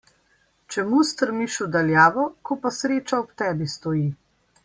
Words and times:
Čemu 0.75 1.01
strmiš 1.09 1.57
v 1.63 1.67
daljavo, 1.75 2.25
ko 2.49 2.57
pa 2.65 2.73
sreča 2.81 3.21
ob 3.25 3.29
tebi 3.43 3.71
stoji. 3.77 4.09